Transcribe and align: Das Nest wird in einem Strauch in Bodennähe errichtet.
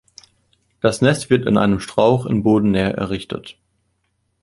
Das 0.79 1.01
Nest 1.03 1.29
wird 1.29 1.45
in 1.45 1.59
einem 1.59 1.79
Strauch 1.79 2.25
in 2.25 2.41
Bodennähe 2.41 2.91
errichtet. 2.93 3.59